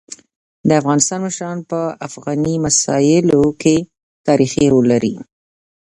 [0.67, 5.15] د افغانستان مشران په افغاني مسايلو کيتاریخي رول لري.